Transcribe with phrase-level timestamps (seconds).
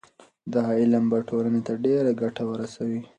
[0.53, 3.01] دا علم به ټولنې ته ډېره ګټه ورسوي.